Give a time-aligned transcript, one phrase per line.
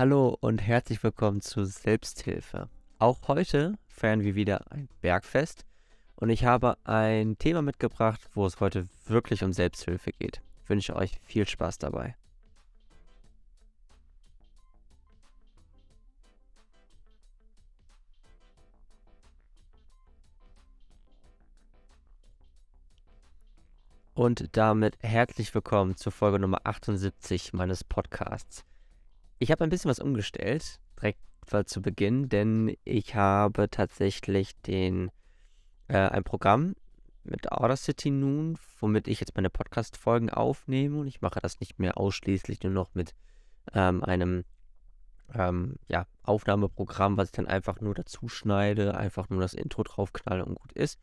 [0.00, 2.70] Hallo und herzlich willkommen zu Selbsthilfe.
[2.98, 5.66] Auch heute feiern wir wieder ein Bergfest
[6.16, 10.40] und ich habe ein Thema mitgebracht, wo es heute wirklich um Selbsthilfe geht.
[10.62, 12.16] Ich wünsche euch viel Spaß dabei.
[24.14, 28.64] Und damit herzlich willkommen zur Folge Nummer 78 meines Podcasts.
[29.42, 31.18] Ich habe ein bisschen was umgestellt, direkt
[31.64, 35.10] zu Beginn, denn ich habe tatsächlich den,
[35.88, 36.74] äh, ein Programm
[37.24, 41.96] mit Audacity nun, womit ich jetzt meine Podcast-Folgen aufnehme und ich mache das nicht mehr
[41.96, 43.14] ausschließlich nur noch mit
[43.72, 44.44] ähm, einem
[45.32, 50.44] ähm, ja, Aufnahmeprogramm, was ich dann einfach nur dazu schneide, einfach nur das Intro draufknalle
[50.44, 51.00] und gut ist,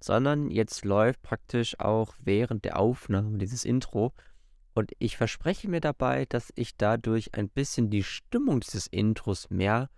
[0.00, 4.14] sondern jetzt läuft praktisch auch während der Aufnahme dieses Intro.
[4.74, 9.88] Und ich verspreche mir dabei, dass ich dadurch ein bisschen die Stimmung dieses Intros mehr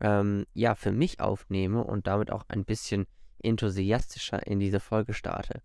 [0.00, 3.06] ähm, ja, für mich aufnehme und damit auch ein bisschen
[3.42, 5.60] enthusiastischer in diese Folge starte.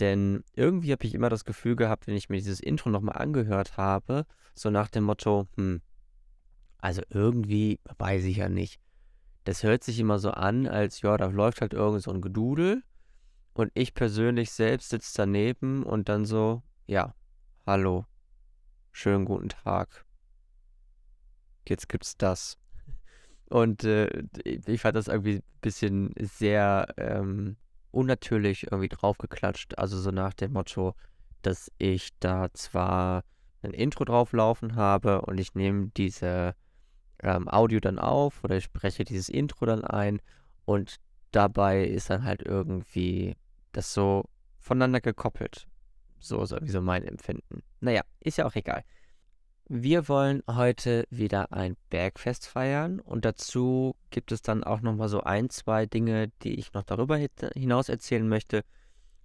[0.00, 3.76] Denn irgendwie habe ich immer das Gefühl gehabt, wenn ich mir dieses Intro nochmal angehört
[3.76, 5.80] habe, so nach dem Motto, hm,
[6.78, 8.80] also irgendwie weiß ich ja nicht.
[9.44, 12.82] Das hört sich immer so an, als ja, da läuft halt irgend so ein Gedudel
[13.52, 17.14] und ich persönlich selbst sitze daneben und dann so, ja,
[17.66, 18.04] hallo,
[18.92, 20.04] schönen guten Tag.
[21.66, 22.58] Jetzt gibt's das.
[23.48, 27.56] Und äh, ich fand das irgendwie ein bisschen sehr ähm,
[27.90, 29.78] unnatürlich irgendwie draufgeklatscht.
[29.78, 30.94] Also so nach dem Motto,
[31.40, 33.24] dass ich da zwar
[33.62, 36.54] ein Intro drauflaufen habe und ich nehme diese
[37.22, 40.20] ähm, Audio dann auf oder ich spreche dieses Intro dann ein
[40.66, 40.96] und
[41.30, 43.36] dabei ist dann halt irgendwie
[43.72, 44.24] das so
[44.58, 45.66] voneinander gekoppelt.
[46.18, 47.62] So ist irgendwie so mein Empfinden.
[47.80, 48.84] Naja, ist ja auch egal.
[49.66, 55.22] Wir wollen heute wieder ein Bergfest feiern und dazu gibt es dann auch nochmal so
[55.22, 57.18] ein, zwei Dinge, die ich noch darüber
[57.54, 58.62] hinaus erzählen möchte.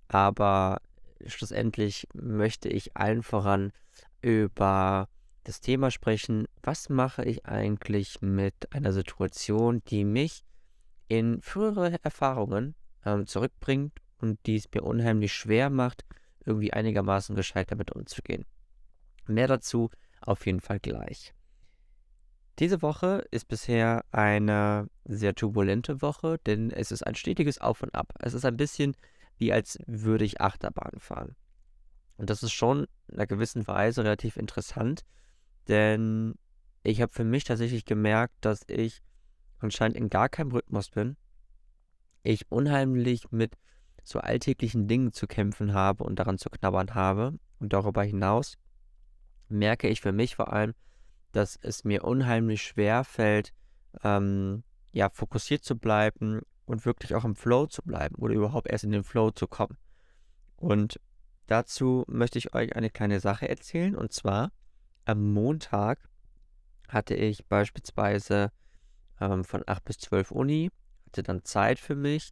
[0.08, 0.81] Aber
[1.25, 3.74] schlussendlich möchte ich allen voran
[4.22, 5.09] über
[5.44, 10.44] das Thema sprechen, was mache ich eigentlich mit einer Situation, die mich
[11.08, 12.75] in frühere Erfahrungen
[13.06, 16.06] ähm, zurückbringt und die es mir unheimlich schwer macht,
[16.50, 18.46] irgendwie einigermaßen gescheit damit umzugehen.
[19.28, 19.90] Mehr dazu
[20.22, 21.34] auf jeden Fall gleich.
[22.60, 27.96] Diese Woche ist bisher eine sehr turbulente Woche, denn es ist ein stetiges Auf und
[27.96, 28.14] Ab.
[28.20, 28.96] Es ist ein bisschen
[29.38, 31.36] wie als würde ich Achterbahn fahren.
[32.18, 35.06] Und das ist schon in einer gewissen Weise relativ interessant,
[35.70, 36.36] denn
[36.84, 39.02] ich habe für mich tatsächlich gemerkt, dass ich
[39.60, 41.16] anscheinend in gar keinem Rhythmus bin.
[42.24, 43.56] Ich unheimlich mit
[44.09, 47.40] so alltäglichen Dingen zu kämpfen habe und daran zu knabbern habe.
[47.59, 48.58] Und darüber hinaus
[49.47, 50.74] merke ich für mich vor allem,
[51.31, 53.53] dass es mir unheimlich schwer fällt,
[54.03, 58.84] ähm, ja, fokussiert zu bleiben und wirklich auch im Flow zu bleiben oder überhaupt erst
[58.84, 59.78] in den Flow zu kommen.
[60.56, 61.00] Und
[61.48, 63.96] dazu möchte ich euch eine kleine Sache erzählen.
[63.96, 64.52] Und zwar
[65.06, 66.09] am Montag
[66.88, 68.52] hatte ich beispielsweise
[69.22, 70.72] ähm, von 8 bis 12 Uni,
[71.06, 72.31] hatte dann Zeit für mich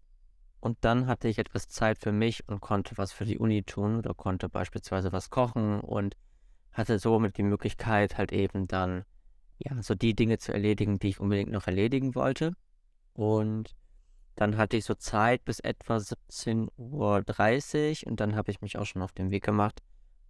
[0.60, 3.98] und dann hatte ich etwas Zeit für mich und konnte was für die Uni tun
[3.98, 6.16] oder konnte beispielsweise was kochen und
[6.72, 9.04] hatte somit die Möglichkeit, halt eben dann,
[9.60, 12.54] ja, so die Dinge zu erledigen, die ich unbedingt noch erledigen wollte.
[13.14, 13.76] Und
[14.36, 16.68] dann hatte ich so Zeit bis etwa 17.30
[18.04, 19.82] Uhr und dann habe ich mich auch schon auf den Weg gemacht,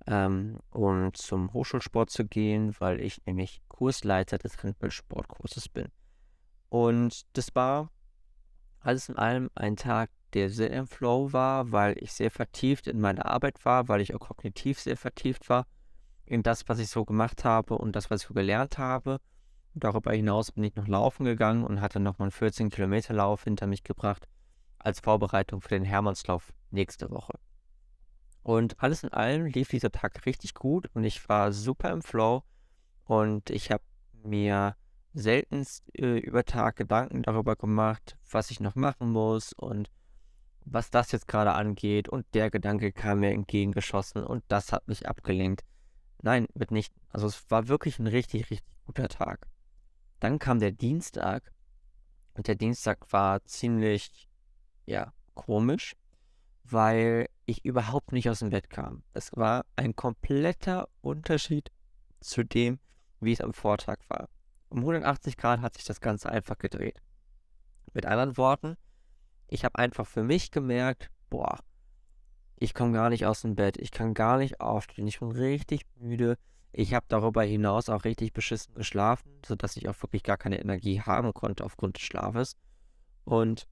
[0.07, 5.87] ähm, um zum Hochschulsport zu gehen, weil ich nämlich Kursleiter des Handballsportkurses bin.
[6.69, 7.89] Und das war
[8.79, 12.99] alles in allem ein Tag, der sehr im Flow war, weil ich sehr vertieft in
[12.99, 15.65] meine Arbeit war, weil ich auch kognitiv sehr vertieft war
[16.25, 19.19] in das, was ich so gemacht habe und das, was ich so gelernt habe.
[19.73, 23.45] Und darüber hinaus bin ich noch laufen gegangen und hatte nochmal einen 14 Kilometer Lauf
[23.45, 24.27] hinter mich gebracht
[24.77, 27.39] als Vorbereitung für den Hermannslauf nächste Woche.
[28.43, 32.43] Und alles in allem lief dieser Tag richtig gut und ich war super im Flow
[33.05, 33.83] und ich habe
[34.23, 34.75] mir
[35.17, 39.89] seltenst äh, über Tag Gedanken darüber gemacht, was ich noch machen muss und
[40.63, 42.07] was das jetzt gerade angeht.
[42.07, 45.63] Und der Gedanke kam mir entgegengeschossen und das hat mich abgelenkt.
[46.21, 46.93] Nein, wird nicht.
[47.09, 49.47] Also es war wirklich ein richtig, richtig guter Tag.
[50.19, 51.51] Dann kam der Dienstag
[52.35, 54.29] und der Dienstag war ziemlich,
[54.85, 55.95] ja, komisch,
[56.63, 59.03] weil ich überhaupt nicht aus dem Bett kam.
[59.13, 61.71] Es war ein kompletter Unterschied
[62.19, 62.79] zu dem,
[63.19, 64.27] wie es am Vortag war.
[64.69, 67.01] Um 180 Grad hat sich das Ganze einfach gedreht.
[67.93, 68.77] Mit anderen Worten,
[69.47, 71.59] ich habe einfach für mich gemerkt, boah,
[72.57, 75.83] ich komme gar nicht aus dem Bett, ich kann gar nicht aufstehen, ich bin richtig
[75.95, 76.37] müde,
[76.71, 81.01] Ich habe darüber hinaus auch richtig beschissen geschlafen, sodass ich auch wirklich gar keine Energie
[81.01, 82.55] haben konnte aufgrund des Schlafes.
[83.23, 83.67] Und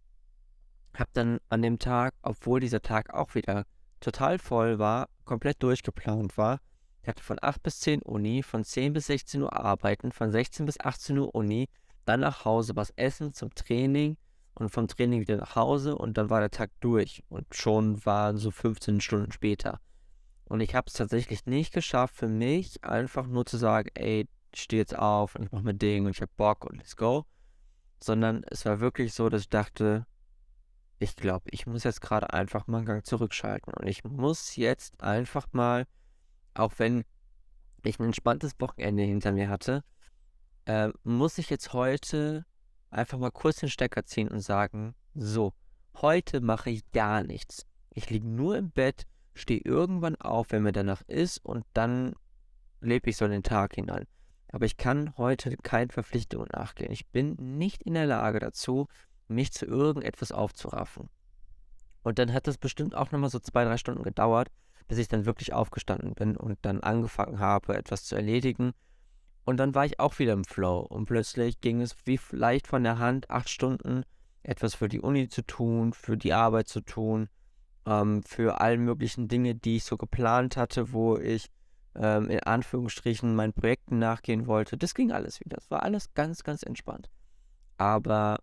[0.95, 3.65] habe dann an dem Tag, obwohl dieser Tag auch wieder
[3.99, 6.59] total voll war, komplett durchgeplant war,
[7.05, 10.65] ich hatte von 8 bis 10 Uni, von 10 bis 16 Uhr arbeiten, von 16
[10.65, 11.69] bis 18 Uhr Uni,
[12.03, 14.17] dann nach Hause was essen zum Training
[14.55, 18.37] und vom Training wieder nach Hause und dann war der Tag durch und schon waren
[18.37, 19.79] so 15 Stunden später.
[20.45, 24.61] Und ich habe es tatsächlich nicht geschafft für mich, einfach nur zu sagen, ey, ich
[24.63, 27.27] stehe jetzt auf und ich mache mein Ding und ich habe Bock und let's go.
[27.99, 30.07] Sondern es war wirklich so, dass ich dachte,
[30.97, 33.75] ich glaube, ich muss jetzt gerade einfach mal einen Gang zurückschalten.
[33.75, 35.85] Und ich muss jetzt einfach mal,
[36.55, 37.03] auch wenn
[37.83, 39.83] ich ein entspanntes Wochenende hinter mir hatte,
[40.65, 42.45] äh, muss ich jetzt heute
[42.89, 45.53] einfach mal kurz den Stecker ziehen und sagen, so,
[46.01, 47.65] heute mache ich gar nichts.
[47.91, 52.13] Ich liege nur im Bett, stehe irgendwann auf, wenn mir danach ist und dann
[52.81, 54.05] lebe ich so den Tag hinein.
[54.51, 56.91] Aber ich kann heute keinen Verpflichtungen nachgehen.
[56.91, 58.87] Ich bin nicht in der Lage dazu,
[59.27, 61.09] mich zu irgendetwas aufzuraffen.
[62.03, 64.49] Und dann hat das bestimmt auch nochmal so zwei, drei Stunden gedauert,
[64.87, 68.73] bis ich dann wirklich aufgestanden bin und dann angefangen habe, etwas zu erledigen.
[69.43, 72.83] Und dann war ich auch wieder im Flow und plötzlich ging es wie leicht von
[72.83, 74.03] der Hand, acht Stunden
[74.43, 77.29] etwas für die Uni zu tun, für die Arbeit zu tun,
[77.85, 81.47] ähm, für all möglichen Dinge, die ich so geplant hatte, wo ich
[81.95, 84.77] ähm, in Anführungsstrichen meinen Projekten nachgehen wollte.
[84.77, 85.57] Das ging alles wieder.
[85.57, 87.09] Das war alles ganz, ganz entspannt.
[87.77, 88.39] Aber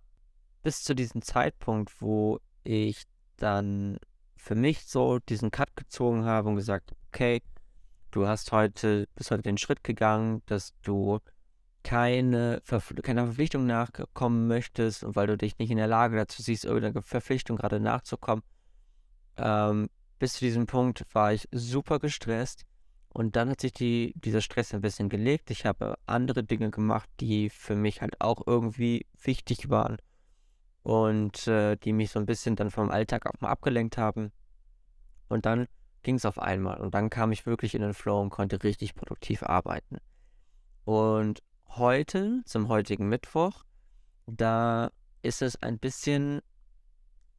[0.62, 3.04] bis zu diesem Zeitpunkt, wo ich
[3.36, 3.98] dann
[4.42, 7.42] für mich so diesen Cut gezogen habe und gesagt, okay,
[8.10, 11.20] du hast heute, bist heute den Schritt gegangen, dass du
[11.84, 16.42] keine, Verpf keiner Verpflichtung nachkommen möchtest und weil du dich nicht in der Lage dazu
[16.42, 18.42] siehst, irgendeiner Verpflichtung gerade nachzukommen.
[19.36, 22.64] Ähm, bis zu diesem Punkt war ich super gestresst
[23.10, 25.52] und dann hat sich die, dieser Stress ein bisschen gelegt.
[25.52, 29.98] Ich habe andere Dinge gemacht, die für mich halt auch irgendwie wichtig waren
[30.82, 34.32] und äh, die mich so ein bisschen dann vom Alltag auch mal abgelenkt haben.
[35.28, 35.66] Und dann
[36.02, 38.94] ging es auf einmal und dann kam ich wirklich in den Flow und konnte richtig
[38.94, 39.98] produktiv arbeiten.
[40.84, 43.64] Und heute, zum heutigen Mittwoch,
[44.26, 44.90] da
[45.22, 46.40] ist es ein bisschen,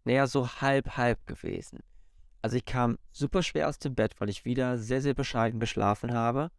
[0.05, 1.79] näher so halb, halb gewesen.
[2.41, 6.13] Also ich kam super schwer aus dem Bett, weil ich wieder sehr, sehr bescheiden geschlafen
[6.13, 6.51] habe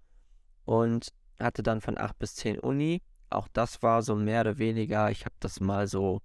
[0.64, 1.08] und
[1.38, 3.02] hatte dann von 8 bis 10 Uni.
[3.28, 6.22] Auch das war so mehr oder weniger, ich habe das mal so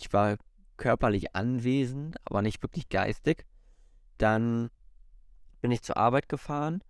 [0.00, 0.36] ich war
[0.76, 3.44] körperlich anwesend, aber nicht wirklich geistig.
[4.18, 4.70] Dann
[5.60, 6.82] bin ich zur Arbeit gefahren.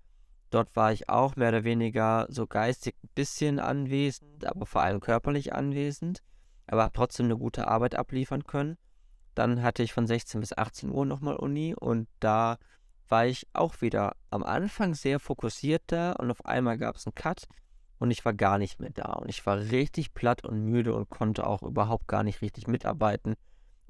[0.50, 5.00] Dort war ich auch mehr oder weniger so geistig ein bisschen anwesend, aber vor allem
[5.00, 6.22] körperlich anwesend,
[6.66, 8.76] aber habe trotzdem eine gute Arbeit abliefern können.
[9.34, 12.58] Dann hatte ich von 16 bis 18 Uhr nochmal Uni und da
[13.08, 17.14] war ich auch wieder am Anfang sehr fokussiert da und auf einmal gab es einen
[17.14, 17.46] Cut
[18.00, 19.12] und ich war gar nicht mehr da.
[19.12, 23.34] Und ich war richtig platt und müde und konnte auch überhaupt gar nicht richtig mitarbeiten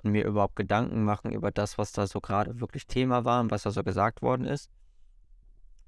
[0.03, 3.53] und mir überhaupt Gedanken machen über das, was da so gerade wirklich Thema war und
[3.53, 4.69] was da so gesagt worden ist.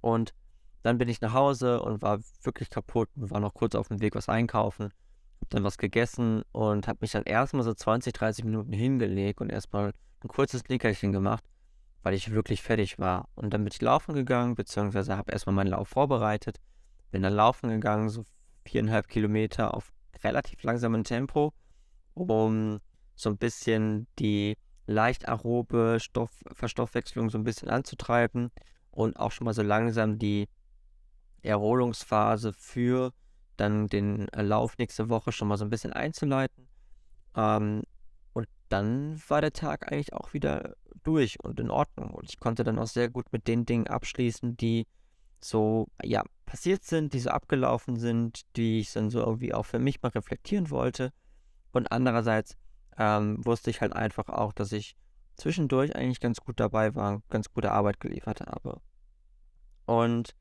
[0.00, 0.34] Und
[0.82, 4.00] dann bin ich nach Hause und war wirklich kaputt und war noch kurz auf dem
[4.00, 4.92] Weg was einkaufen.
[5.40, 9.50] Hab dann was gegessen und habe mich dann erstmal so 20, 30 Minuten hingelegt und
[9.50, 11.42] erstmal ein kurzes Nickerchen gemacht,
[12.04, 13.28] weil ich wirklich fertig war.
[13.34, 16.60] Und dann bin ich laufen gegangen, beziehungsweise habe erstmal meinen Lauf vorbereitet
[17.12, 18.24] bin dann laufen gegangen, so
[18.64, 19.92] viereinhalb Kilometer auf
[20.24, 21.52] relativ langsamem Tempo,
[22.14, 22.80] um
[23.14, 28.50] so ein bisschen die leicht aerobe Stoff Verstoffwechslung so ein bisschen anzutreiben
[28.90, 30.48] und auch schon mal so langsam die
[31.42, 33.12] Erholungsphase für
[33.56, 36.68] dann den Lauf nächste Woche schon mal so ein bisschen einzuleiten.
[37.36, 37.82] Ähm,
[38.32, 42.10] und dann war der Tag eigentlich auch wieder durch und in Ordnung.
[42.10, 44.86] Und ich konnte dann auch sehr gut mit den Dingen abschließen, die
[45.44, 49.78] so, ja, passiert sind, die so abgelaufen sind, die ich dann so irgendwie auch für
[49.78, 51.12] mich mal reflektieren wollte.
[51.72, 52.56] Und andererseits
[52.98, 54.96] ähm, wusste ich halt einfach auch, dass ich
[55.36, 58.80] zwischendurch eigentlich ganz gut dabei war, ganz gute Arbeit geliefert habe.
[59.86, 60.34] Und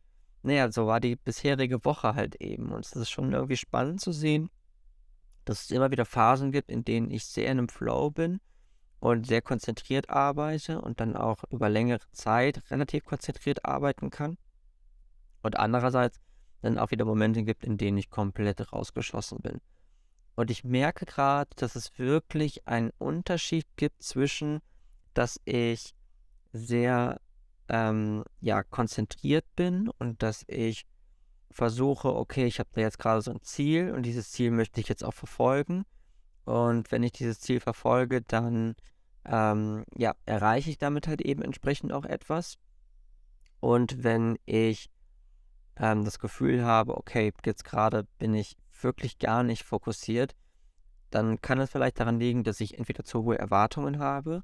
[0.44, 2.72] naja, so war die bisherige Woche halt eben.
[2.72, 4.50] Und es ist schon irgendwie spannend zu sehen,
[5.46, 8.40] dass es immer wieder Phasen gibt, in denen ich sehr in einem Flow bin
[9.00, 14.38] und sehr konzentriert arbeite und dann auch über längere Zeit relativ konzentriert arbeiten kann.
[15.42, 16.20] Und andererseits
[16.62, 19.62] dann auch wieder Momente gibt, in denen ich komplett rausgeschossen bin.
[20.36, 24.62] Und ich merke gerade, dass es wirklich einen Unterschied gibt zwischen,
[25.14, 25.94] dass ich
[26.54, 27.20] sehr
[27.68, 30.86] ähm, ja, konzentriert bin und dass ich
[31.52, 34.88] versuche, okay, ich habe da jetzt gerade so ein Ziel und dieses Ziel möchte ich
[34.88, 35.86] jetzt auch verfolgen.
[36.46, 38.76] Und wenn ich dieses Ziel verfolge, dann
[39.26, 42.58] ähm, ja, erreiche ich damit halt eben entsprechend auch etwas.
[43.60, 44.90] Und wenn ich
[45.78, 50.36] ähm, das Gefühl habe, okay, jetzt gerade bin ich wirklich gar nicht fokussiert,
[51.10, 54.44] dann kann es vielleicht daran liegen, dass ich entweder zu hohe Erwartungen habe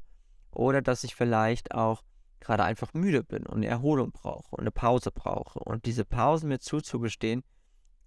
[0.52, 2.04] oder dass ich vielleicht auch
[2.40, 5.60] gerade einfach müde bin und eine Erholung brauche und eine Pause brauche.
[5.60, 7.44] Und diese Pausen mir zuzugestehen,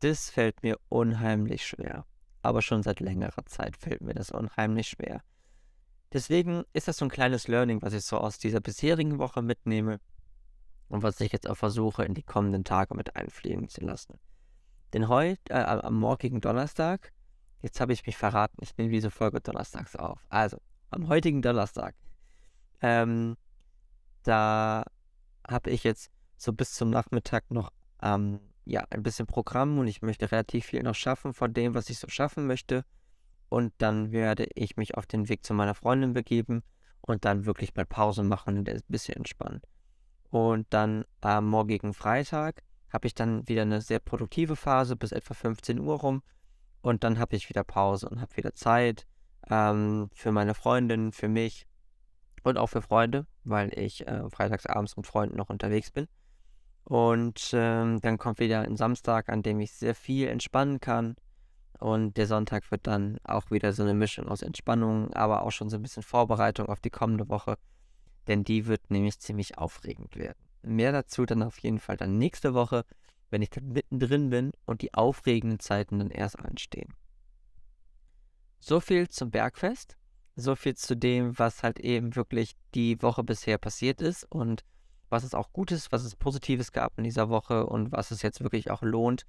[0.00, 2.06] das fällt mir unheimlich schwer.
[2.42, 5.22] Aber schon seit längerer Zeit fällt mir das unheimlich schwer.
[6.12, 10.00] Deswegen ist das so ein kleines Learning, was ich so aus dieser bisherigen Woche mitnehme
[10.90, 14.18] und was ich jetzt auch versuche, in die kommenden Tage mit einfliegen zu lassen.
[14.92, 17.12] Denn heute, äh, am morgigen Donnerstag,
[17.62, 20.26] jetzt habe ich mich verraten, ich nehme diese Folge donnerstags auf.
[20.28, 20.58] Also,
[20.90, 21.94] am heutigen Donnerstag,
[22.82, 23.36] ähm,
[24.24, 24.84] da
[25.48, 27.70] habe ich jetzt so bis zum Nachmittag noch
[28.02, 31.88] ähm, ja, ein bisschen Programm und ich möchte relativ viel noch schaffen von dem, was
[31.88, 32.84] ich so schaffen möchte.
[33.48, 36.62] Und dann werde ich mich auf den Weg zu meiner Freundin begeben
[37.00, 39.60] und dann wirklich mal Pause machen und ein bisschen entspannen.
[40.30, 45.34] Und dann am morgigen Freitag habe ich dann wieder eine sehr produktive Phase bis etwa
[45.34, 46.22] 15 Uhr rum.
[46.82, 49.06] Und dann habe ich wieder Pause und habe wieder Zeit
[49.48, 51.66] ähm, für meine Freundin, für mich
[52.42, 56.08] und auch für Freunde, weil ich äh, freitags abends mit Freunden noch unterwegs bin.
[56.84, 61.16] Und ähm, dann kommt wieder ein Samstag, an dem ich sehr viel entspannen kann.
[61.78, 65.70] Und der Sonntag wird dann auch wieder so eine Mischung aus Entspannung, aber auch schon
[65.70, 67.56] so ein bisschen Vorbereitung auf die kommende Woche.
[68.28, 70.38] Denn die wird nämlich ziemlich aufregend werden.
[70.62, 72.84] Mehr dazu dann auf jeden Fall dann nächste Woche,
[73.30, 76.94] wenn ich dann mittendrin bin und die aufregenden Zeiten dann erst anstehen.
[78.58, 79.96] So viel zum Bergfest.
[80.36, 84.64] So viel zu dem, was halt eben wirklich die Woche bisher passiert ist und
[85.08, 88.40] was es auch Gutes, was es Positives gab in dieser Woche und was es jetzt
[88.40, 89.26] wirklich auch lohnt,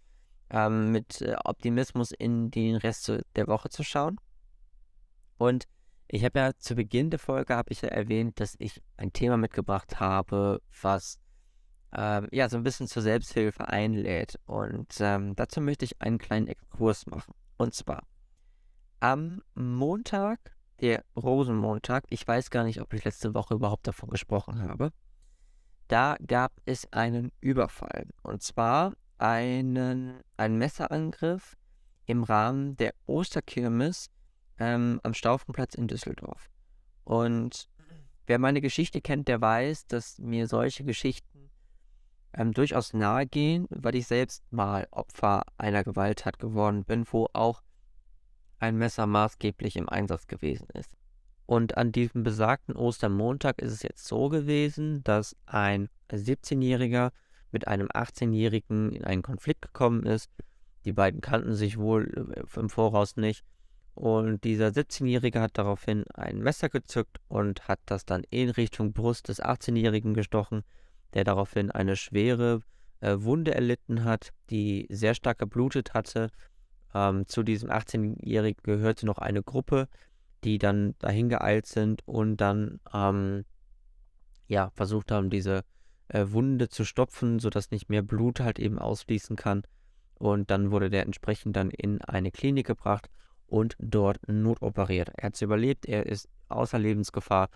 [0.52, 4.18] ähm, mit äh, Optimismus in den Rest der Woche zu schauen.
[5.38, 5.68] Und
[6.12, 9.38] ich habe ja zu Beginn der Folge habe ich ja erwähnt, dass ich ein Thema
[9.38, 11.20] mitgebracht habe, was
[11.96, 14.40] ähm, ja so ein bisschen zur Selbsthilfe einlädt.
[14.46, 17.34] Und ähm, dazu möchte ich einen kleinen Exkurs machen.
[17.58, 18.04] Und zwar
[19.00, 20.40] am Montag,
[20.82, 24.92] der Rosenmontag, ich weiß gar nicht, ob ich letzte Woche überhaupt davon gesprochen habe
[25.92, 28.08] da gab es einen Überfall.
[28.24, 31.58] Und zwar einen, einen Messerangriff
[32.06, 34.10] im Rahmen der Osterkirmes
[34.62, 36.50] ähm, am Staufenplatz in Düsseldorf.
[37.04, 37.68] Und
[38.28, 41.50] wer meine Geschichte kennt, der weiß, dass mir solche Geschichten
[42.34, 47.64] ähm, durchaus nahe gehen, weil ich selbst mal Opfer einer Gewalttat geworden bin, wo auch
[48.60, 50.96] ein Messer maßgeblich im Einsatz gewesen ist.
[51.48, 57.12] Und an diesem besagten Ostermontag ist es jetzt so gewesen, dass ein 17-Jähriger
[57.52, 60.30] mit einem 18-Jährigen in einen Konflikt gekommen ist.
[60.86, 63.44] Die beiden kannten sich wohl äh, im Voraus nicht.
[63.94, 69.28] Und dieser 17-Jährige hat daraufhin ein Messer gezückt und hat das dann in Richtung Brust
[69.28, 70.64] des 18-Jährigen gestochen,
[71.14, 72.62] der daraufhin eine schwere
[73.02, 76.30] äh, Wunde erlitten hat, die sehr stark geblutet hatte.
[76.94, 79.88] Ähm, zu diesem 18-Jährigen gehörte noch eine Gruppe,
[80.44, 83.46] die dann dahin geeilt sind und dann ähm,
[84.48, 85.64] ja versucht haben, diese
[86.08, 89.64] äh, Wunde zu stopfen, sodass nicht mehr Blut halt eben ausfließen kann.
[90.16, 93.10] Und dann wurde der entsprechend dann in eine Klinik gebracht
[93.52, 95.10] und dort notoperiert.
[95.18, 97.50] Er hat es überlebt, er ist außer Lebensgefahr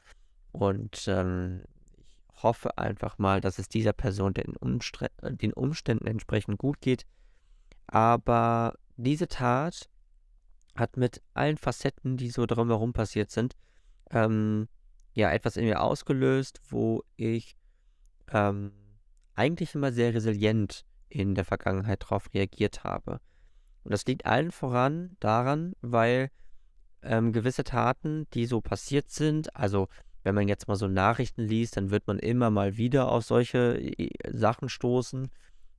[0.52, 1.62] und ähm,
[1.98, 7.06] ich hoffe einfach mal, dass es dieser Person den, Umstre den Umständen entsprechend gut geht.
[7.88, 9.90] Aber diese Tat
[10.76, 13.56] hat mit allen Facetten, die so drumherum passiert sind,
[14.12, 14.68] ähm,
[15.14, 17.56] ja, etwas in mir ausgelöst, wo ich
[18.34, 18.74] ähm,
[19.34, 23.22] eigentlich immer sehr resilient in der Vergangenheit darauf reagiert habe.
[23.86, 26.32] Und das liegt allen voran daran, weil
[27.04, 29.88] ähm, gewisse Taten, die so passiert sind, also
[30.24, 33.80] wenn man jetzt mal so Nachrichten liest, dann wird man immer mal wieder auf solche
[33.80, 35.30] äh, Sachen stoßen,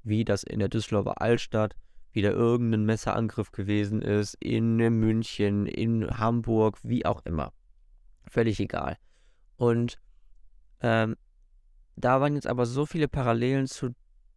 [0.05, 1.75] wie das in der Düsseldorfer Altstadt
[2.13, 7.53] wieder irgendein Messerangriff gewesen ist, in München, in Hamburg, wie auch immer.
[8.29, 8.97] Völlig egal.
[9.57, 9.99] Und
[10.81, 11.17] ähm,
[11.97, 13.91] da waren jetzt aber so viele Parallelen zu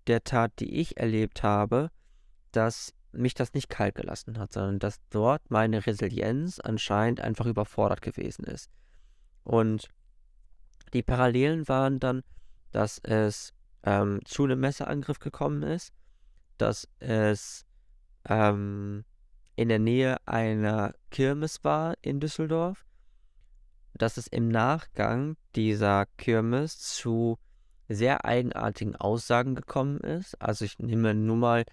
[0.07, 1.91] der Tat, die ich erlebt habe,
[2.51, 8.01] dass mich das nicht kalt gelassen hat, sondern dass dort meine Resilienz anscheinend einfach überfordert
[8.01, 8.69] gewesen ist.
[9.43, 9.89] Und
[10.93, 12.23] die Parallelen waren dann,
[12.71, 15.93] dass es ähm, zu einem Messerangriff gekommen ist,
[16.57, 17.65] dass es
[18.27, 19.05] ähm,
[19.55, 22.85] in der Nähe einer Kirmes war in Düsseldorf,
[23.93, 27.37] dass es im Nachgang dieser Kirmes zu
[27.87, 30.39] sehr eigenartigen Aussagen gekommen ist.
[30.41, 31.65] Also ich nehme nur mal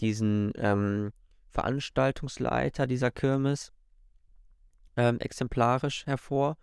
[0.00, 1.12] diesen ähm,
[1.50, 3.72] Veranstaltungsleiter dieser Kirmes
[4.96, 6.56] ähm, exemplarisch hervor.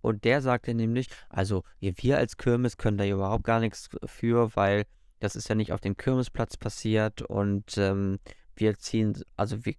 [0.00, 4.84] Und der sagte nämlich, also wir als Kirmes können da überhaupt gar nichts für, weil
[5.20, 8.20] das ist ja nicht auf dem Kirmesplatz passiert und ähm,
[8.54, 9.74] wir ziehen, also wir,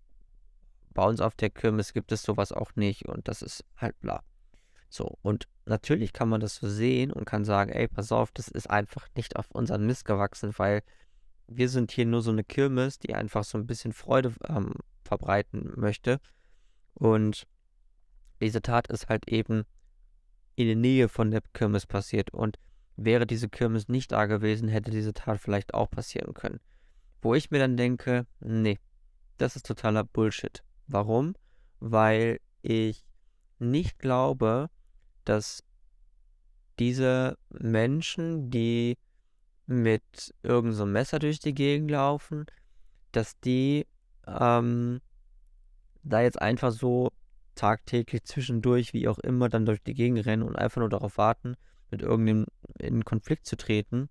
[0.94, 4.22] bei uns auf der Kirmes gibt es sowas auch nicht und das ist halt bla.
[4.89, 8.48] So, und natürlich kann man das so sehen und kann sagen, ey, pass auf, das
[8.48, 10.82] ist einfach nicht auf unseren Mist gewachsen, weil
[11.50, 15.74] wir sind hier nur so eine Kirmes, die einfach so ein bisschen Freude ähm, verbreiten
[15.75, 16.20] möchte.
[16.94, 17.48] Und
[18.41, 19.63] diese Tat ist halt eben
[20.56, 22.32] in der Nähe von der Kirmes passiert.
[22.32, 22.58] Und
[22.96, 26.60] wäre diese Kirmes nicht da gewesen, hätte diese Tat vielleicht auch passieren können.
[27.22, 28.77] Wo ich mir dann denke, nee,
[29.38, 30.63] das ist totaler Bullshit.
[30.88, 31.36] Warum?
[31.79, 33.03] Weil ich
[33.58, 34.70] nicht glaube,
[35.25, 35.63] dass
[36.77, 38.98] diese Menschen, die
[39.70, 42.48] mit irgendeinem so Messer durch die Gegend laufen,
[43.12, 43.86] dass die
[44.26, 45.00] ähm,
[46.04, 47.12] da jetzt einfach so
[47.54, 51.56] tagtäglich zwischendurch, wie auch immer, dann durch die Gegend rennen und einfach nur darauf warten,
[51.92, 52.48] mit irgendeinem
[52.80, 54.10] in Konflikt zu treten,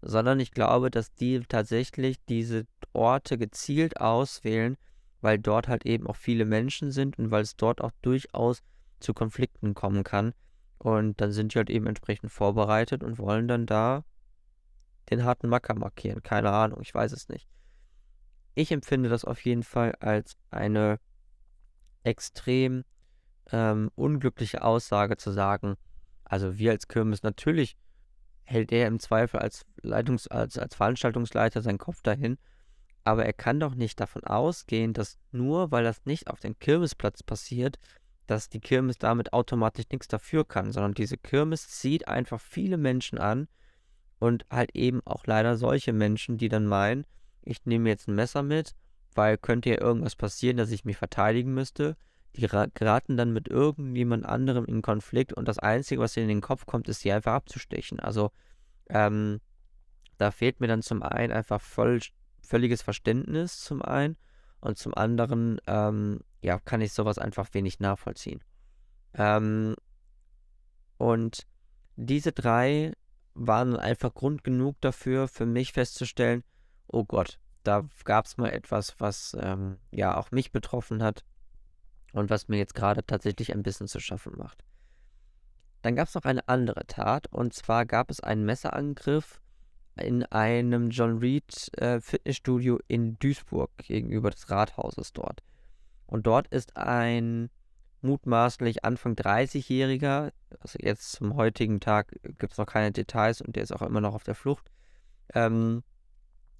[0.00, 4.78] sondern ich glaube, dass die tatsächlich diese Orte gezielt auswählen,
[5.20, 8.62] weil dort halt eben auch viele Menschen sind und weil es dort auch durchaus
[9.00, 10.32] zu Konflikten kommen kann.
[10.78, 14.04] Und dann sind die halt eben entsprechend vorbereitet und wollen dann da
[15.10, 16.22] den harten Macker markieren.
[16.22, 17.48] Keine Ahnung, ich weiß es nicht.
[18.54, 21.00] Ich empfinde das auf jeden Fall als eine
[22.04, 22.84] extrem
[23.50, 25.76] ähm, unglückliche Aussage zu sagen,
[26.24, 27.76] also wir als Kirmes, natürlich
[28.44, 32.38] hält er im Zweifel als, Leitungs-, als, als Veranstaltungsleiter seinen Kopf dahin,
[33.04, 37.22] aber er kann doch nicht davon ausgehen, dass nur weil das nicht auf dem Kirmesplatz
[37.22, 37.78] passiert,
[38.26, 43.18] dass die Kirmes damit automatisch nichts dafür kann, sondern diese Kirmes zieht einfach viele Menschen
[43.18, 43.48] an
[44.24, 47.04] und halt eben auch leider solche Menschen, die dann meinen,
[47.42, 48.74] ich nehme jetzt ein Messer mit,
[49.14, 51.94] weil könnte ja irgendwas passieren, dass ich mich verteidigen müsste.
[52.34, 56.40] Die geraten dann mit irgendjemand anderem in Konflikt und das Einzige, was ihnen in den
[56.40, 58.00] Kopf kommt, ist, sie einfach abzustechen.
[58.00, 58.30] Also,
[58.88, 59.42] ähm,
[60.16, 62.00] da fehlt mir dann zum einen einfach voll,
[62.40, 64.16] völliges Verständnis zum einen
[64.60, 68.40] und zum anderen, ähm, ja, kann ich sowas einfach wenig nachvollziehen.
[69.12, 69.76] Ähm,
[70.96, 71.46] und
[71.96, 72.94] diese drei
[73.34, 76.44] waren einfach Grund genug dafür, für mich festzustellen,
[76.86, 81.24] oh Gott, da gab es mal etwas, was ähm, ja auch mich betroffen hat
[82.12, 84.64] und was mir jetzt gerade tatsächlich ein bisschen zu schaffen macht.
[85.82, 89.40] Dann gab es noch eine andere Tat und zwar gab es einen Messerangriff
[89.96, 95.42] in einem John Reed äh, Fitnessstudio in Duisburg gegenüber des Rathauses dort.
[96.06, 97.50] Und dort ist ein
[98.04, 103.62] mutmaßlich Anfang 30-Jähriger, also jetzt zum heutigen Tag gibt es noch keine Details und der
[103.62, 104.70] ist auch immer noch auf der Flucht,
[105.34, 105.82] ähm,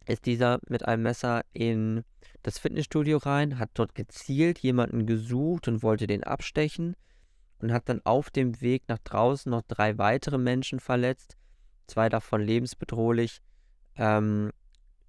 [0.06, 2.04] ist dieser mit einem Messer in
[2.42, 6.96] das Fitnessstudio rein, hat dort gezielt jemanden gesucht und wollte den abstechen
[7.58, 11.36] und hat dann auf dem Weg nach draußen noch drei weitere Menschen verletzt,
[11.86, 13.40] zwei davon lebensbedrohlich,
[13.96, 14.50] ähm,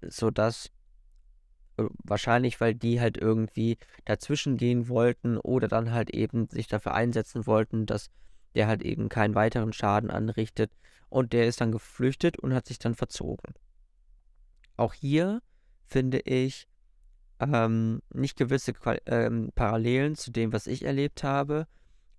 [0.02, 0.70] sodass äh,
[1.76, 7.46] wahrscheinlich, weil die halt irgendwie dazwischen gehen wollten oder dann halt eben sich dafür einsetzen
[7.46, 8.10] wollten, dass
[8.54, 10.72] der halt eben keinen weiteren Schaden anrichtet.
[11.08, 13.54] Und der ist dann geflüchtet und hat sich dann verzogen.
[14.76, 15.40] Auch hier
[15.86, 16.68] finde ich
[17.38, 21.66] ähm, nicht gewisse Qual ähm, Parallelen zu dem, was ich erlebt habe.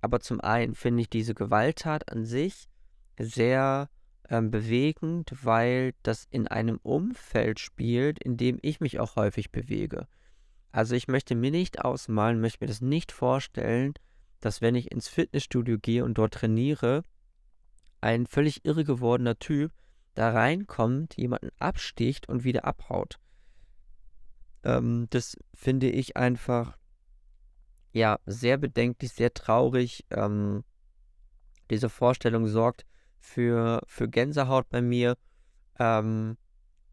[0.02, 2.70] Aber zum einen finde ich diese Gewalttat an sich
[3.20, 3.90] sehr
[4.30, 10.08] ähm, bewegend, weil das in einem Umfeld spielt, in dem ich mich auch häufig bewege.
[10.72, 13.94] Also ich möchte mir nicht ausmalen, möchte mir das nicht vorstellen,
[14.40, 17.04] dass wenn ich ins Fitnessstudio gehe und dort trainiere,
[18.02, 19.72] ein völlig irre gewordener Typ
[20.14, 23.20] da reinkommt, jemanden absticht und wieder abhaut.
[24.64, 26.78] Ähm, das finde ich einfach
[27.94, 30.06] ja sehr bedenklich, sehr traurig.
[30.12, 30.64] Ähm,
[31.70, 32.86] diese Vorstellung sorgt
[33.20, 35.18] für, für Gänsehaut bei mir.
[35.80, 36.38] Ähm,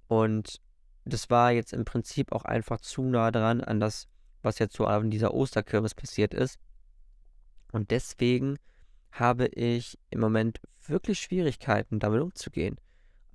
[0.08, 0.60] und
[1.04, 4.08] das war jetzt im Prinzip auch einfach zu nah dran an das,
[4.42, 6.58] was jetzt so an dieser Osterkirmes passiert ist.
[7.72, 8.58] Und deswegen
[9.10, 12.78] habe ich im Moment wirklich Schwierigkeiten, damit umzugehen.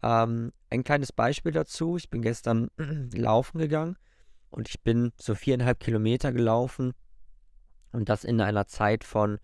[0.02, 1.98] Ähm, ein kleines Beispiel dazu.
[1.98, 2.70] Ich bin gestern
[3.14, 3.98] laufen gegangen
[4.50, 6.94] und ich bin so viereinhalb Kilometer gelaufen
[7.92, 9.40] und das in einer Zeit von,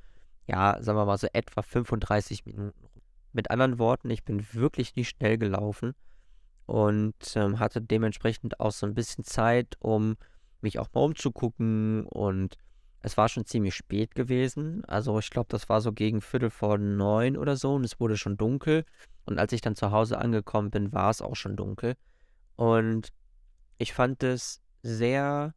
[0.46, 2.90] ja, sagen wir mal so etwa 35 Minuten.
[3.36, 5.94] Mit anderen Worten, ich bin wirklich nicht schnell gelaufen
[6.66, 10.16] und ähm, hatte dementsprechend auch so ein bisschen Zeit, um
[10.62, 12.56] mich auch mal umzugucken und
[13.02, 14.86] es war schon ziemlich spät gewesen.
[14.86, 18.16] Also ich glaube, das war so gegen Viertel vor neun oder so und es wurde
[18.16, 18.86] schon dunkel.
[19.26, 21.98] Und als ich dann zu Hause angekommen bin, war es auch schon dunkel.
[22.56, 23.10] Und
[23.78, 25.54] ich fand es sehr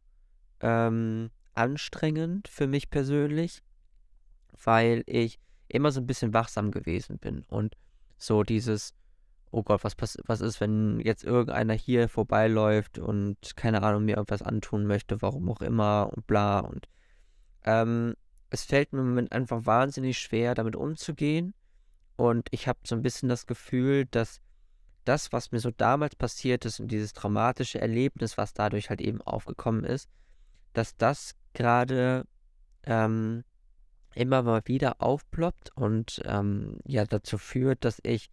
[0.59, 3.63] ähm, anstrengend für mich persönlich,
[4.63, 5.39] weil ich
[5.69, 7.45] immer so ein bisschen wachsam gewesen bin.
[7.47, 7.75] Und
[8.17, 8.93] so dieses,
[9.51, 14.41] oh Gott, was, was ist, wenn jetzt irgendeiner hier vorbeiläuft und keine Ahnung, mir irgendwas
[14.41, 16.59] antun möchte, warum auch immer und bla.
[16.59, 16.87] Und
[17.63, 18.15] ähm,
[18.49, 21.53] es fällt mir im Moment einfach wahnsinnig schwer, damit umzugehen.
[22.15, 24.41] Und ich habe so ein bisschen das Gefühl, dass
[25.05, 29.21] das, was mir so damals passiert ist und dieses traumatische Erlebnis, was dadurch halt eben
[29.21, 30.09] aufgekommen ist,
[30.73, 32.25] dass das gerade
[32.83, 33.43] ähm,
[34.15, 38.29] immer mal wieder aufploppt und ähm, ja dazu führt, dass ich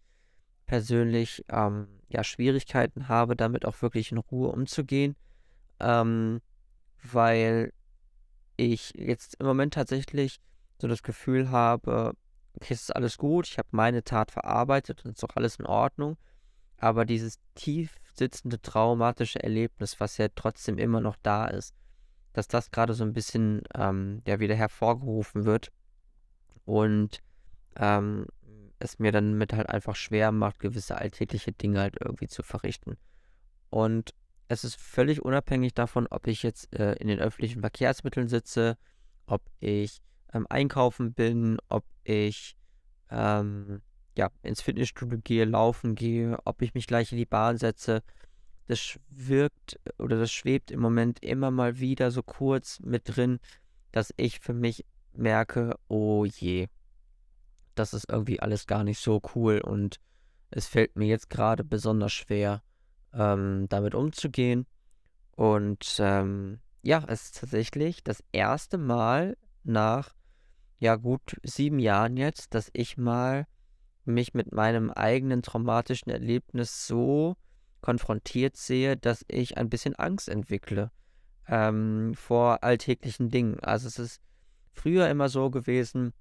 [0.65, 5.15] persönlich ähm, ja Schwierigkeiten habe, damit auch wirklich in Ruhe umzugehen,
[5.79, 6.41] ähm,
[7.11, 7.73] weil
[8.57, 10.39] ich jetzt im Moment tatsächlich
[10.79, 12.13] so das Gefühl habe,
[12.55, 15.57] okay, es ist alles gut, ich habe meine Tat verarbeitet und es ist auch alles
[15.57, 16.17] in Ordnung,
[16.77, 21.75] aber dieses tief sitzende traumatische Erlebnis, was ja trotzdem immer noch da ist,
[22.37, 25.71] dass das gerade so ein bisschen ähm, ja wieder hervorgerufen wird
[26.65, 27.23] und
[27.77, 28.27] ähm,
[28.77, 32.95] es mir dann mit halt einfach schwer macht, gewisse alltägliche Dinge halt irgendwie zu verrichten.
[33.71, 34.13] Und
[34.49, 38.77] es ist völlig unabhängig davon, ob ich jetzt äh, in den öffentlichen Verkehrsmitteln sitze,
[39.25, 39.99] ob ich
[40.31, 42.55] ähm, einkaufen bin, ob ich
[43.09, 43.81] ähm,
[44.15, 48.03] ja, ins Fitnessstudio gehe, laufen gehe, ob ich mich gleich in die Bahn setze.
[48.67, 53.39] Das wirkt oder das schwebt im Moment immer mal wieder so kurz mit drin,
[53.91, 56.67] dass ich für mich merke, oh je,
[57.75, 59.99] das ist irgendwie alles gar nicht so cool und
[60.49, 62.61] es fällt mir jetzt gerade besonders schwer,
[63.13, 64.65] ähm, damit umzugehen.
[65.35, 70.15] Und ähm, ja, es ist tatsächlich das erste Mal nach
[70.79, 73.45] ja gut sieben Jahren jetzt, dass ich mal
[74.05, 77.35] mich mit meinem eigenen traumatischen Erlebnis so
[77.87, 80.91] konfrontiert sehe, dass ich ein bisschen Angst entwickle
[81.47, 83.61] ähm, vor alltäglichen Dingen.
[83.61, 84.21] Also es ist
[84.73, 86.11] früher immer so gewesen,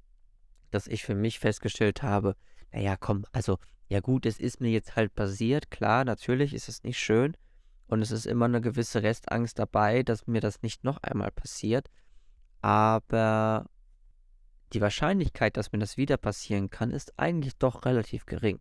[0.70, 2.36] dass ich für mich festgestellt habe,
[2.70, 6.84] naja, komm, also, ja gut, es ist mir jetzt halt passiert, klar, natürlich ist es
[6.84, 7.36] nicht schön
[7.88, 11.90] und es ist immer eine gewisse Restangst dabei, dass mir das nicht noch einmal passiert,
[12.62, 13.66] aber
[14.72, 18.60] die Wahrscheinlichkeit, dass mir das wieder passieren kann, ist eigentlich doch relativ gering.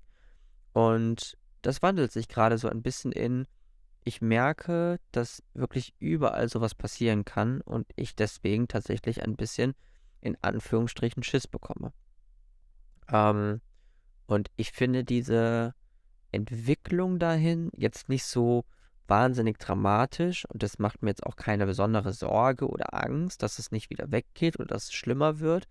[0.73, 3.47] Und das wandelt sich gerade so ein bisschen in,
[4.03, 9.73] ich merke, dass wirklich überall sowas passieren kann und ich deswegen tatsächlich ein bisschen
[10.21, 11.91] in Anführungsstrichen Schiss bekomme.
[13.11, 13.61] Ähm,
[14.27, 15.73] und ich finde diese
[16.31, 18.65] Entwicklung dahin jetzt nicht so
[19.07, 23.71] wahnsinnig dramatisch und das macht mir jetzt auch keine besondere Sorge oder Angst, dass es
[23.71, 25.67] nicht wieder weggeht oder dass es schlimmer wird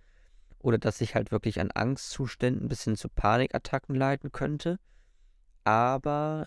[0.59, 4.79] oder dass ich halt wirklich an Angstzuständen bis hin zu Panikattacken leiden könnte.
[5.65, 6.47] Aber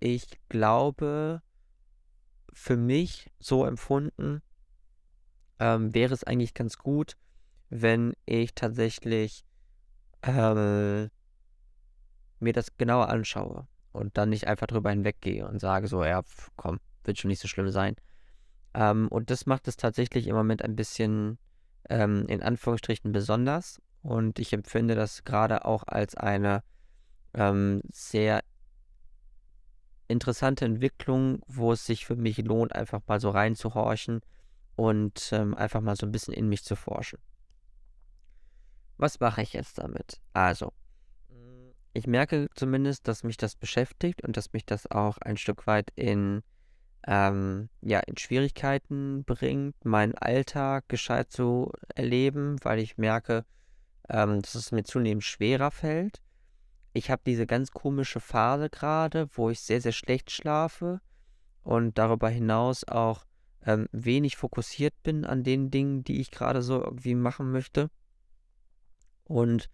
[0.00, 1.42] ich glaube,
[2.52, 4.42] für mich so empfunden,
[5.58, 7.16] ähm, wäre es eigentlich ganz gut,
[7.70, 9.44] wenn ich tatsächlich
[10.22, 11.08] äh,
[12.40, 16.50] mir das genauer anschaue und dann nicht einfach drüber hinweggehe und sage so, ja, pf,
[16.56, 17.96] komm, wird schon nicht so schlimm sein.
[18.74, 21.38] Ähm, und das macht es tatsächlich im Moment ein bisschen
[21.88, 23.80] ähm, in Anführungsstrichen besonders.
[24.02, 26.62] Und ich empfinde das gerade auch als eine
[27.34, 28.42] ähm, sehr
[30.08, 34.20] interessante Entwicklung, wo es sich für mich lohnt, einfach mal so reinzuhorchen
[34.76, 37.18] und ähm, einfach mal so ein bisschen in mich zu forschen.
[38.98, 40.20] Was mache ich jetzt damit?
[40.32, 40.72] Also,
[41.96, 45.90] ich merke zumindest, dass mich das beschäftigt und dass mich das auch ein Stück weit
[45.96, 46.42] in,
[47.06, 53.46] ähm, ja, in Schwierigkeiten bringt, meinen Alltag gescheit zu erleben, weil ich merke,
[54.10, 56.20] ähm, dass es mir zunehmend schwerer fällt.
[56.96, 61.02] Ich habe diese ganz komische Phase gerade, wo ich sehr, sehr schlecht schlafe
[61.62, 63.26] und darüber hinaus auch
[63.66, 67.90] ähm, wenig fokussiert bin an den Dingen, die ich gerade so irgendwie machen möchte.
[69.24, 69.68] Und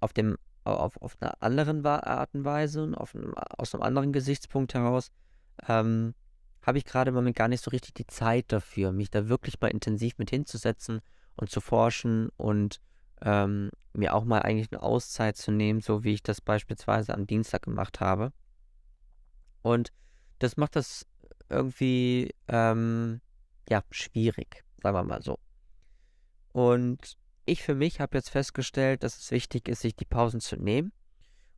[0.00, 4.12] auf dem auf, auf einer anderen Art und Weise und auf einem, aus einem anderen
[4.12, 5.12] Gesichtspunkt heraus,
[5.68, 6.12] ähm,
[6.62, 9.60] habe ich gerade im Moment gar nicht so richtig die Zeit dafür, mich da wirklich
[9.60, 11.02] mal intensiv mit hinzusetzen
[11.36, 12.80] und zu forschen und
[13.22, 17.26] ähm, mir auch mal eigentlich eine Auszeit zu nehmen, so wie ich das beispielsweise am
[17.26, 18.32] Dienstag gemacht habe.
[19.62, 19.92] Und
[20.38, 21.06] das macht das
[21.48, 23.20] irgendwie, ähm,
[23.68, 25.38] ja, schwierig, sagen wir mal so.
[26.52, 30.56] Und ich für mich habe jetzt festgestellt, dass es wichtig ist, sich die Pausen zu
[30.56, 30.92] nehmen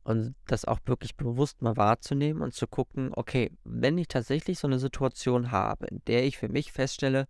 [0.03, 4.67] und das auch wirklich bewusst mal wahrzunehmen und zu gucken, okay, wenn ich tatsächlich so
[4.67, 7.27] eine Situation habe, in der ich für mich feststelle,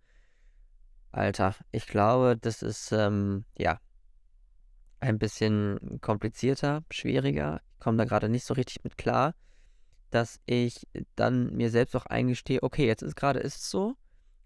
[1.10, 3.78] Alter, ich glaube, das ist ähm, ja
[5.02, 7.60] ein bisschen komplizierter, schwieriger.
[7.74, 9.34] Ich komme da gerade nicht so richtig mit klar,
[10.10, 10.86] dass ich
[11.16, 13.96] dann mir selbst auch eingestehe, okay, jetzt ist gerade ist es so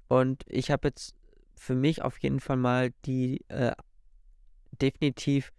[0.09, 1.15] und ich habe jetzt
[1.55, 3.73] für mich auf jeden Fall mal die äh,
[4.81, 5.53] definitiv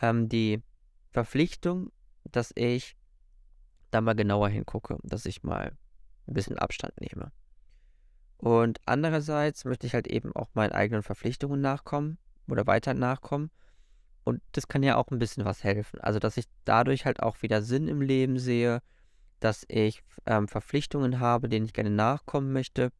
[0.00, 0.62] ähm, die
[1.10, 1.92] Verpflichtung,
[2.24, 2.96] dass ich
[3.90, 5.76] da mal genauer hingucke, dass ich mal
[6.26, 7.32] ein bisschen Abstand nehme.
[8.38, 13.50] Und andererseits möchte ich halt eben auch meinen eigenen Verpflichtungen nachkommen oder weiter nachkommen.
[14.24, 16.00] Und das kann ja auch ein bisschen was helfen.
[16.00, 18.80] Also, dass ich dadurch halt auch wieder Sinn im Leben sehe,
[19.40, 22.92] dass ich ähm, Verpflichtungen habe, denen ich gerne nachkommen möchte.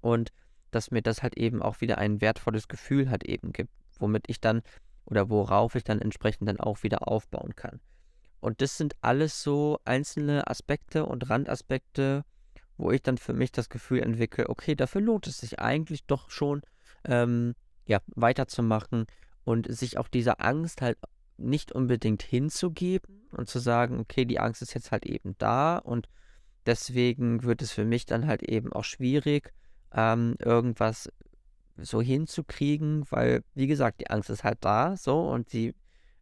[0.00, 0.32] Und
[0.70, 4.40] dass mir das halt eben auch wieder ein wertvolles Gefühl halt eben gibt, womit ich
[4.40, 4.62] dann
[5.04, 7.80] oder worauf ich dann entsprechend dann auch wieder aufbauen kann.
[8.40, 12.24] Und das sind alles so einzelne Aspekte und Randaspekte,
[12.76, 16.30] wo ich dann für mich das Gefühl entwickle, okay, dafür lohnt es sich eigentlich doch
[16.30, 16.62] schon,
[17.04, 17.54] ähm,
[17.86, 19.06] ja, weiterzumachen
[19.44, 20.98] und sich auch dieser Angst halt
[21.36, 26.08] nicht unbedingt hinzugeben und zu sagen, okay, die Angst ist jetzt halt eben da und
[26.66, 29.52] deswegen wird es für mich dann halt eben auch schwierig,
[29.92, 31.10] ähm, irgendwas
[31.76, 35.74] so hinzukriegen, weil, wie gesagt, die Angst ist halt da, so, und sie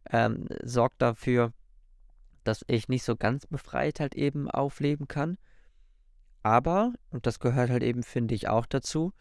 [0.09, 1.53] ähm, sorgt dafür,
[2.43, 5.37] dass ich nicht so ganz befreit halt eben aufleben kann.
[6.41, 9.13] Aber, und das gehört halt eben, finde ich, auch dazu,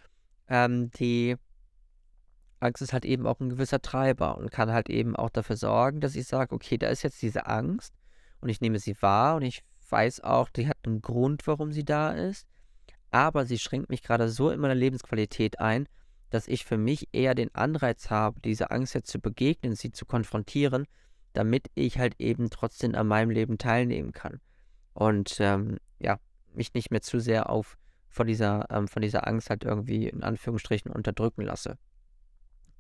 [0.49, 1.37] ähm, die
[2.63, 6.01] Angst ist halt eben auch ein gewisser Treiber und kann halt eben auch dafür sorgen,
[6.01, 7.95] dass ich sage, okay, da ist jetzt diese Angst
[8.41, 11.85] und ich nehme sie wahr und ich weiß auch, die hat einen Grund, warum sie
[11.85, 12.47] da ist,
[13.11, 15.87] aber sie schränkt mich gerade so in meiner Lebensqualität ein,
[16.31, 20.07] dass ich für mich eher den Anreiz habe, diese Angst jetzt zu begegnen, sie zu
[20.07, 20.87] konfrontieren,
[21.35, 24.41] damit ich halt eben trotzdem an meinem Leben teilnehmen kann.
[24.95, 26.19] Und ähm, ja,
[26.55, 27.77] mich nicht mehr zu sehr auf
[28.09, 31.79] von dieser, ähm, von dieser Angst halt irgendwie in Anführungsstrichen unterdrücken lasse.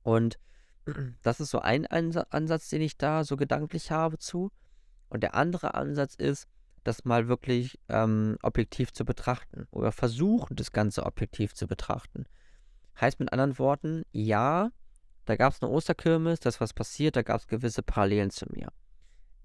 [0.02, 0.38] Und
[1.22, 4.50] das ist so ein Ansatz, den ich da so gedanklich habe zu.
[5.08, 6.48] Und der andere Ansatz ist,
[6.84, 12.24] das mal wirklich ähm, objektiv zu betrachten oder versuchen, das Ganze objektiv zu betrachten.
[13.00, 14.70] Heißt mit anderen Worten, ja,
[15.24, 18.46] da gab es eine Osterkirmes, da ist was passiert, da gab es gewisse Parallelen zu
[18.50, 18.68] mir.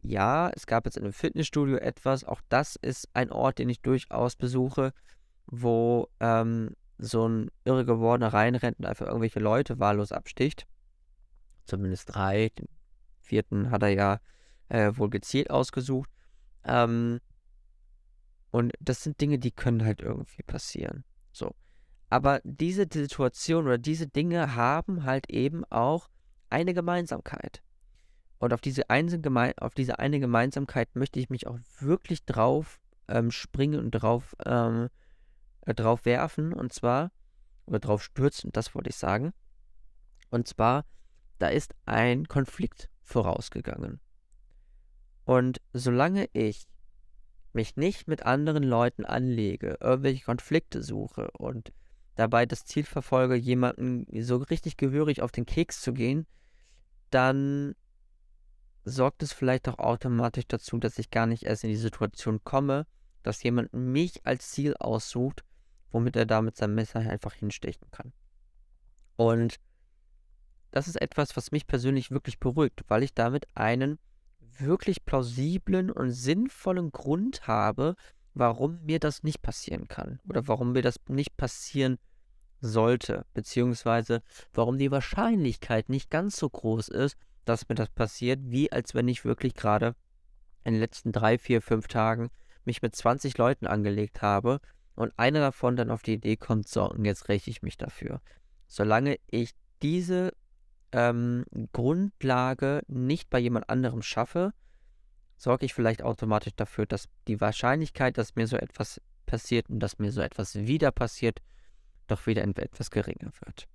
[0.02, 3.82] Ja, es gab jetzt in einem Fitnessstudio etwas, auch das ist ein Ort, den ich
[3.82, 4.93] durchaus besuche,
[5.46, 10.68] wo ähm, so ein irre gewordener reinrennt und einfach irgendwelche Leute wahllos absticht.
[11.66, 12.68] Zumindest drei, den
[13.20, 14.20] vierten hat er ja
[14.70, 16.10] äh, wohl gezielt ausgesucht.
[16.64, 17.20] Ähm,
[18.52, 21.04] und das sind Dinge, die können halt irgendwie passieren.
[21.32, 21.54] So.
[22.10, 26.10] Aber diese Situation oder diese Dinge haben halt eben auch
[26.50, 27.62] eine Gemeinsamkeit.
[28.40, 33.80] Und auf diese, auf diese eine Gemeinsamkeit möchte ich mich auch wirklich drauf ähm, springen
[33.80, 34.90] und drauf, ähm,
[35.68, 36.54] äh, drauf werfen.
[36.54, 37.12] Und zwar,
[37.66, 39.34] oder drauf stürzen, das wollte ich sagen.
[40.30, 40.86] Und zwar,
[41.38, 44.00] da ist ein Konflikt vorausgegangen.
[45.26, 46.68] Und solange ich
[47.54, 51.74] mich nicht mit anderen Leuten anlege, irgendwelche Konflikte suche und
[52.16, 56.26] dabei das Ziel verfolge, jemanden so richtig gehörig auf den Keks zu gehen,
[57.10, 57.76] dann
[58.86, 62.86] sorgt es vielleicht auch automatisch dazu, dass ich gar nicht erst in die Situation komme,
[63.24, 65.44] dass jemand mich als Ziel aussucht,
[65.98, 68.14] womit er da mit seinem Messer einfach hinstechen kann.
[69.16, 69.60] Und
[70.70, 73.98] das ist etwas, was mich persönlich wirklich beruhigt, weil ich damit einen
[74.60, 77.96] wirklich plausiblen und sinnvollen Grund habe,
[78.36, 81.98] warum mir das nicht passieren kann oder warum mir das nicht passieren
[82.62, 84.22] sollte, beziehungsweise
[84.54, 89.08] warum die Wahrscheinlichkeit nicht ganz so groß ist, dass mir das passiert, wie als wenn
[89.08, 89.96] ich wirklich gerade
[90.64, 92.30] in den letzten drei, vier, fünf Tagen
[92.66, 94.60] mich mit 20 Leuten angelegt habe
[94.98, 98.20] und einer davon dann auf die Idee kommt, so, und jetzt räche ich mich dafür.
[98.66, 99.52] Solange ich
[99.84, 100.34] diese
[100.92, 104.54] ähm, Grundlage nicht bei jemand anderem schaffe,
[105.38, 110.00] sorge ich vielleicht automatisch dafür, dass die Wahrscheinlichkeit, dass mir so etwas passiert und dass
[110.00, 111.44] mir so etwas wieder passiert,
[112.08, 113.68] doch wieder etwas geringer wird.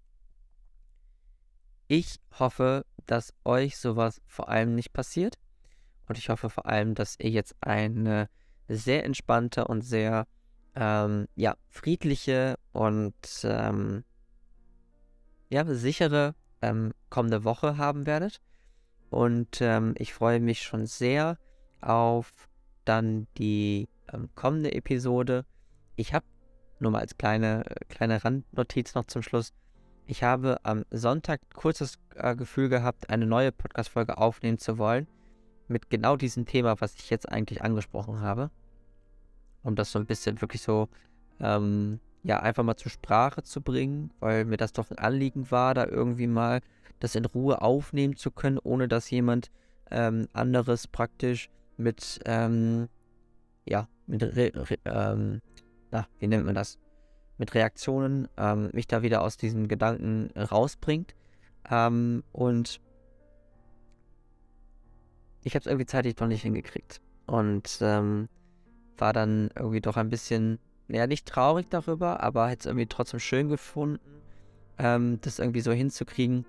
[1.87, 5.39] Ich hoffe, dass euch sowas vor allem nicht passiert.
[6.09, 8.29] Und ich hoffe vor allem, dass ihr jetzt eine
[8.67, 10.27] sehr entspannte und sehr
[10.75, 14.05] ähm, ja, friedliche und ähm,
[15.51, 18.41] ja, sichere ähm, kommende Woche haben werdet.
[19.11, 21.39] Und ähm, ich freue mich schon sehr
[21.83, 22.33] auf
[22.85, 25.45] dann die ähm, kommende Episode.
[25.97, 26.25] Ich habe
[26.81, 29.53] nur mal als kleine, kleine Randnotiz noch zum Schluss.
[30.07, 35.07] Ich habe am Sonntag kurz das äh, Gefühl gehabt, eine neue Podcast-Folge aufnehmen zu wollen.
[35.69, 38.51] Mit genau diesem Thema, was ich jetzt eigentlich angesprochen habe.
[39.63, 40.89] Um das so ein bisschen wirklich so,
[41.41, 45.75] ähm, ja, einfach mal zur Sprache zu bringen, weil mir das doch ein Anliegen war,
[45.75, 46.61] da irgendwie mal
[47.01, 49.51] das in Ruhe aufnehmen zu können, ohne dass jemand
[49.91, 52.89] ähm, anderes praktisch mit, ähm,
[53.65, 55.41] ja, mit, re, re, ähm,
[55.91, 56.79] na, wie nennt man das?
[57.39, 61.15] Mit Reaktionen ähm, mich da wieder aus diesen Gedanken rausbringt.
[61.71, 62.81] Ähm, und
[65.43, 67.01] ich habe es irgendwie zeitlich noch nicht hingekriegt.
[67.27, 68.29] Und ähm,
[69.03, 73.19] war dann irgendwie doch ein bisschen, ja, nicht traurig darüber, aber hätte es irgendwie trotzdem
[73.19, 73.99] schön gefunden,
[74.79, 76.47] ähm, das irgendwie so hinzukriegen.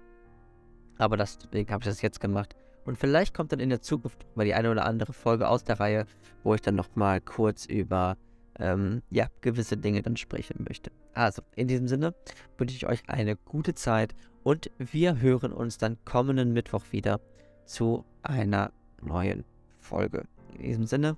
[0.99, 2.55] Aber das, deswegen habe ich das jetzt gemacht.
[2.85, 5.79] Und vielleicht kommt dann in der Zukunft mal die eine oder andere Folge aus der
[5.79, 6.05] Reihe,
[6.43, 8.17] wo ich dann nochmal kurz über
[8.59, 10.91] ähm, ja, gewisse Dinge dann sprechen möchte.
[11.15, 12.13] Also, in diesem Sinne
[12.59, 14.13] wünsche ich euch eine gute Zeit
[14.43, 17.19] und wir hören uns dann kommenden Mittwoch wieder
[17.65, 19.43] zu einer neuen
[19.79, 20.25] Folge.
[20.59, 21.17] In diesem Sinne,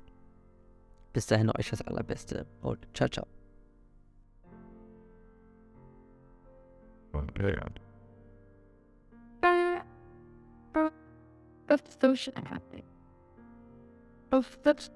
[1.16, 3.26] bis dahin euch das Allerbeste und ciao, ciao.
[11.68, 12.36] That's so shit.
[14.34, 14.92] Oh, that's